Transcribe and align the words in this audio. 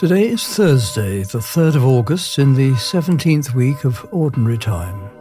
Today 0.00 0.28
is 0.28 0.42
Thursday, 0.42 1.24
the 1.24 1.40
3rd 1.40 1.76
of 1.76 1.84
August, 1.84 2.38
in 2.38 2.54
the 2.54 2.70
17th 2.70 3.52
week 3.52 3.84
of 3.84 4.08
Ordinary 4.10 4.56
Time. 4.56 5.19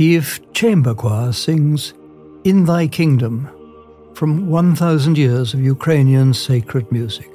Kiev 0.00 0.40
Chamber 0.54 0.94
Choir 0.94 1.30
sings 1.30 1.92
In 2.44 2.64
Thy 2.64 2.88
Kingdom 2.88 3.50
from 4.14 4.48
1,000 4.48 5.18
years 5.18 5.52
of 5.52 5.60
Ukrainian 5.60 6.32
sacred 6.32 6.90
music. 6.90 7.28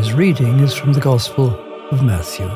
Today's 0.00 0.14
reading 0.14 0.60
is 0.60 0.72
from 0.72 0.94
the 0.94 1.00
Gospel 1.00 1.50
of 1.90 2.02
Matthew. 2.02 2.46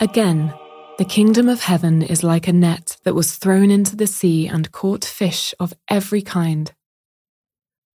Again, 0.00 0.52
the 0.98 1.04
kingdom 1.04 1.48
of 1.48 1.60
heaven 1.60 2.02
is 2.02 2.24
like 2.24 2.48
a 2.48 2.52
net 2.52 2.96
that 3.04 3.14
was 3.14 3.36
thrown 3.36 3.70
into 3.70 3.94
the 3.94 4.08
sea 4.08 4.48
and 4.48 4.72
caught 4.72 5.04
fish 5.04 5.54
of 5.60 5.74
every 5.88 6.22
kind. 6.22 6.72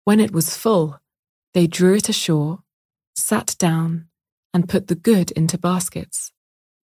When 0.04 0.18
it 0.18 0.32
was 0.32 0.56
full, 0.56 0.98
they 1.52 1.66
drew 1.66 1.96
it 1.96 2.08
ashore, 2.08 2.60
sat 3.14 3.56
down, 3.58 4.06
and 4.54 4.70
put 4.70 4.86
the 4.86 4.94
good 4.94 5.32
into 5.32 5.58
baskets, 5.58 6.32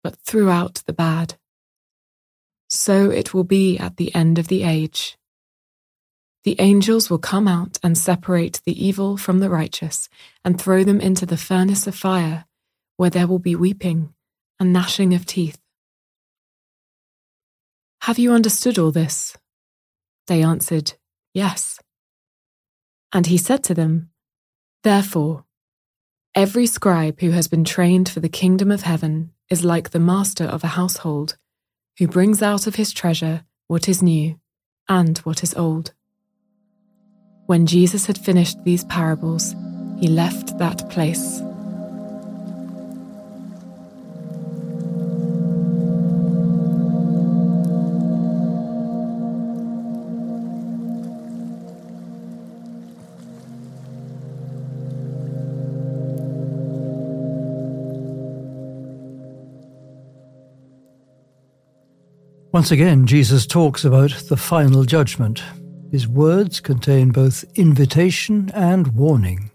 but 0.04 0.18
threw 0.26 0.50
out 0.50 0.82
the 0.84 0.92
bad. 0.92 1.36
So 2.68 3.10
it 3.10 3.32
will 3.32 3.44
be 3.44 3.78
at 3.78 3.96
the 3.96 4.14
end 4.14 4.38
of 4.38 4.48
the 4.48 4.64
age. 4.64 5.17
The 6.48 6.56
angels 6.60 7.10
will 7.10 7.18
come 7.18 7.46
out 7.46 7.76
and 7.82 7.98
separate 7.98 8.62
the 8.64 8.72
evil 8.82 9.18
from 9.18 9.40
the 9.40 9.50
righteous 9.50 10.08
and 10.42 10.58
throw 10.58 10.82
them 10.82 10.98
into 10.98 11.26
the 11.26 11.36
furnace 11.36 11.86
of 11.86 11.94
fire, 11.94 12.46
where 12.96 13.10
there 13.10 13.26
will 13.26 13.38
be 13.38 13.54
weeping 13.54 14.14
and 14.58 14.72
gnashing 14.72 15.12
of 15.12 15.26
teeth. 15.26 15.58
Have 18.00 18.18
you 18.18 18.32
understood 18.32 18.78
all 18.78 18.90
this? 18.90 19.36
They 20.26 20.42
answered, 20.42 20.94
Yes. 21.34 21.80
And 23.12 23.26
he 23.26 23.36
said 23.36 23.62
to 23.64 23.74
them, 23.74 24.08
Therefore, 24.84 25.44
every 26.34 26.64
scribe 26.64 27.20
who 27.20 27.32
has 27.32 27.46
been 27.46 27.64
trained 27.64 28.08
for 28.08 28.20
the 28.20 28.30
kingdom 28.30 28.70
of 28.70 28.80
heaven 28.80 29.32
is 29.50 29.66
like 29.66 29.90
the 29.90 30.00
master 30.00 30.44
of 30.44 30.64
a 30.64 30.68
household, 30.68 31.36
who 31.98 32.08
brings 32.08 32.40
out 32.40 32.66
of 32.66 32.76
his 32.76 32.94
treasure 32.94 33.44
what 33.66 33.86
is 33.86 34.02
new 34.02 34.40
and 34.88 35.18
what 35.18 35.42
is 35.42 35.52
old. 35.52 35.92
When 37.48 37.64
Jesus 37.64 38.04
had 38.04 38.18
finished 38.18 38.62
these 38.64 38.84
parables, 38.84 39.56
he 39.98 40.06
left 40.06 40.58
that 40.58 40.90
place. 40.90 41.40
Once 62.52 62.70
again, 62.70 63.06
Jesus 63.06 63.46
talks 63.46 63.86
about 63.86 64.10
the 64.28 64.36
final 64.36 64.84
judgment, 64.84 65.42
his 65.90 66.06
words 66.06 66.60
contain 66.60 67.10
both 67.10 67.44
invitation 67.54 68.50
and 68.54 68.88
warning. 68.88 69.50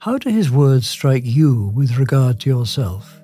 How 0.00 0.18
do 0.18 0.30
his 0.30 0.50
words 0.50 0.86
strike 0.86 1.24
you 1.24 1.72
with 1.74 1.98
regard 1.98 2.40
to 2.40 2.50
yourself? 2.50 3.22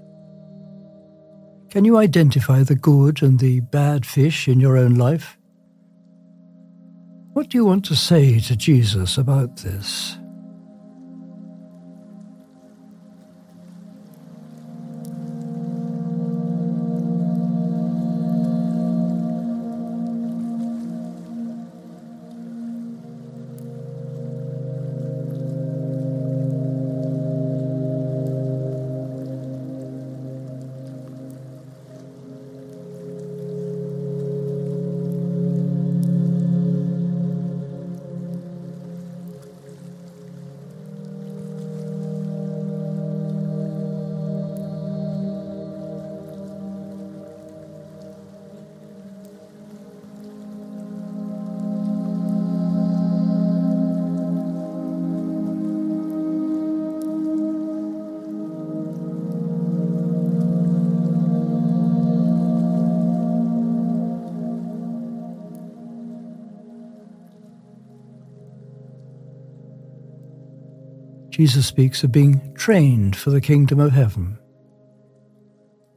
Can 1.70 1.87
you 1.87 1.96
identify 1.96 2.62
the 2.64 2.75
good 2.75 3.23
and 3.23 3.38
the 3.38 3.61
bad 3.61 4.05
fish 4.05 4.46
in 4.46 4.61
your 4.61 4.76
own 4.76 4.96
life? 4.96 5.38
What 7.32 7.49
do 7.49 7.56
you 7.56 7.64
want 7.64 7.87
to 7.87 7.96
say 7.96 8.40
to 8.40 8.56
Jesus 8.56 9.17
about 9.17 9.56
this? 9.56 10.19
Jesus 71.32 71.67
speaks 71.67 72.05
of 72.05 72.12
being 72.12 72.55
trained 72.55 73.17
for 73.17 73.31
the 73.31 73.40
kingdom 73.40 73.81
of 73.81 73.93
heaven. 73.93 74.38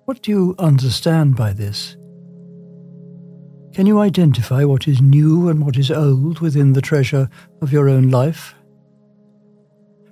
What 0.06 0.22
do 0.22 0.32
you 0.32 0.56
understand 0.60 1.36
by 1.36 1.52
this? 1.52 1.98
Can 3.74 3.86
you 3.86 4.00
identify 4.00 4.64
what 4.64 4.88
is 4.88 5.02
new 5.02 5.50
and 5.50 5.66
what 5.66 5.76
is 5.76 5.92
old 5.92 6.40
within 6.40 6.72
the 6.72 6.82
treasure 6.82 7.30
of 7.62 7.74
your 7.74 7.90
own 7.90 8.10
life? 8.10 8.56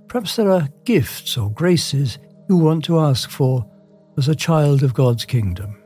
Perhaps 0.10 0.36
there 0.36 0.52
are 0.52 0.68
gifts 0.84 1.38
or 1.38 1.50
graces 1.50 2.20
you 2.50 2.58
want 2.58 2.84
to 2.84 3.00
ask 3.00 3.30
for 3.30 3.66
as 4.18 4.28
a 4.28 4.36
child 4.36 4.84
of 4.84 4.94
God's 4.94 5.24
kingdom. 5.24 5.82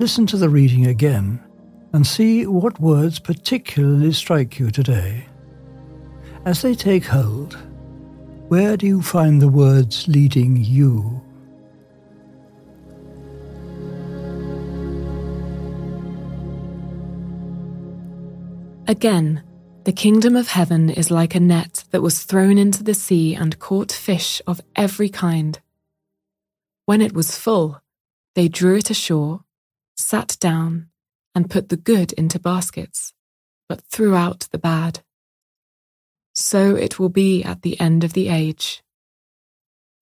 Listen 0.00 0.26
to 0.28 0.38
the 0.38 0.48
reading 0.48 0.86
again 0.86 1.38
and 1.92 2.06
see 2.06 2.46
what 2.46 2.80
words 2.80 3.18
particularly 3.18 4.14
strike 4.14 4.58
you 4.58 4.70
today. 4.70 5.26
As 6.46 6.62
they 6.62 6.74
take 6.74 7.04
hold, 7.04 7.58
where 8.48 8.78
do 8.78 8.86
you 8.86 9.02
find 9.02 9.42
the 9.42 9.48
words 9.50 10.08
leading 10.08 10.56
you? 10.56 11.20
Again, 18.88 19.42
the 19.84 19.92
kingdom 19.92 20.34
of 20.34 20.48
heaven 20.48 20.88
is 20.88 21.10
like 21.10 21.34
a 21.34 21.40
net 21.40 21.84
that 21.90 22.00
was 22.00 22.24
thrown 22.24 22.56
into 22.56 22.82
the 22.82 22.94
sea 22.94 23.34
and 23.34 23.58
caught 23.58 23.92
fish 23.92 24.40
of 24.46 24.62
every 24.74 25.10
kind. 25.10 25.60
When 26.86 27.02
it 27.02 27.12
was 27.12 27.36
full, 27.36 27.82
they 28.34 28.48
drew 28.48 28.76
it 28.76 28.88
ashore 28.88 29.44
sat 30.00 30.36
down, 30.40 30.88
and 31.34 31.50
put 31.50 31.68
the 31.68 31.76
good 31.76 32.12
into 32.14 32.38
baskets, 32.38 33.12
but 33.68 33.82
threw 33.82 34.14
out 34.14 34.48
the 34.50 34.58
bad. 34.58 35.00
So 36.34 36.74
it 36.74 36.98
will 36.98 37.08
be 37.08 37.42
at 37.44 37.62
the 37.62 37.78
end 37.80 38.04
of 38.04 38.12
the 38.12 38.28
age. 38.28 38.82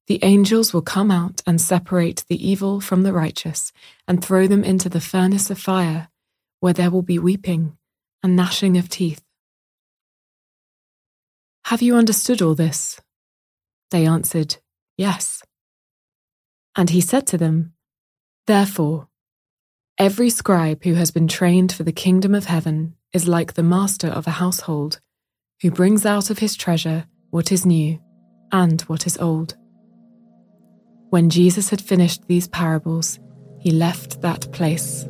The 0.06 0.20
angels 0.22 0.72
will 0.72 0.82
come 0.82 1.10
out 1.10 1.42
and 1.46 1.60
separate 1.60 2.24
the 2.28 2.48
evil 2.48 2.80
from 2.80 3.02
the 3.02 3.12
righteous 3.12 3.72
and 4.06 4.24
throw 4.24 4.46
them 4.46 4.64
into 4.64 4.88
the 4.88 5.02
furnace 5.02 5.50
of 5.50 5.58
fire, 5.58 6.08
where 6.60 6.72
there 6.72 6.90
will 6.90 7.02
be 7.02 7.18
weeping 7.18 7.76
and 8.22 8.34
gnashing 8.34 8.78
of 8.78 8.88
teeth. 8.88 9.22
Have 11.66 11.82
you 11.82 11.96
understood 11.96 12.40
all 12.40 12.54
this? 12.54 13.00
They 13.90 14.06
answered, 14.06 14.56
Yes. 14.96 15.42
And 16.74 16.88
he 16.88 17.02
said 17.02 17.26
to 17.26 17.36
them, 17.36 17.74
Therefore, 18.46 19.08
Every 19.98 20.30
scribe 20.30 20.84
who 20.84 20.94
has 20.94 21.10
been 21.10 21.26
trained 21.26 21.72
for 21.72 21.82
the 21.82 21.90
kingdom 21.90 22.32
of 22.32 22.44
heaven 22.44 22.94
is 23.12 23.26
like 23.26 23.54
the 23.54 23.64
master 23.64 24.06
of 24.06 24.28
a 24.28 24.38
household, 24.38 25.00
who 25.60 25.72
brings 25.72 26.06
out 26.06 26.30
of 26.30 26.38
his 26.38 26.54
treasure 26.54 27.06
what 27.30 27.50
is 27.50 27.66
new 27.66 27.98
and 28.52 28.80
what 28.82 29.08
is 29.08 29.18
old. 29.18 29.56
When 31.10 31.30
Jesus 31.30 31.70
had 31.70 31.80
finished 31.80 32.28
these 32.28 32.46
parables, 32.46 33.18
he 33.58 33.72
left 33.72 34.22
that 34.22 34.52
place. 34.52 35.04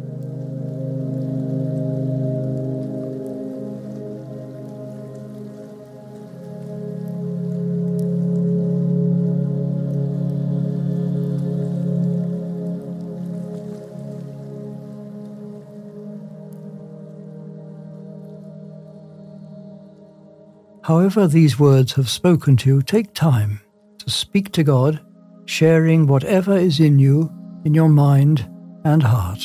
However, 20.89 21.29
these 21.29 21.59
words 21.59 21.93
have 21.93 22.09
spoken 22.09 22.57
to 22.57 22.71
you, 22.71 22.81
take 22.81 23.13
time 23.13 23.61
to 23.99 24.09
speak 24.09 24.53
to 24.53 24.65
God, 24.65 25.05
sharing 25.45 26.07
whatever 26.07 26.57
is 26.57 26.81
in 26.81 26.99
you, 26.99 27.31
in 27.67 27.75
your 27.75 27.91
mind 27.91 28.51
and 28.87 29.03
heart. 29.03 29.45